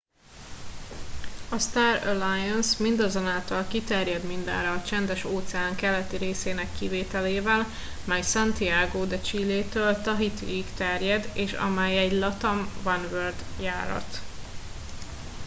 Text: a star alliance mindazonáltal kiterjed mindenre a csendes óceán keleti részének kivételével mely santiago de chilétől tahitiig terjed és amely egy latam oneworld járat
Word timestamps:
a 1.49 1.59
star 1.59 1.99
alliance 2.07 2.77
mindazonáltal 2.83 3.67
kiterjed 3.67 4.23
mindenre 4.23 4.69
a 4.71 4.83
csendes 4.83 5.23
óceán 5.25 5.75
keleti 5.75 6.17
részének 6.17 6.67
kivételével 6.77 7.65
mely 8.05 8.21
santiago 8.21 9.05
de 9.05 9.21
chilétől 9.21 10.01
tahitiig 10.01 10.65
terjed 10.77 11.29
és 11.33 11.53
amely 11.53 11.97
egy 11.97 12.11
latam 12.11 12.69
oneworld 12.83 13.43
járat 13.59 14.21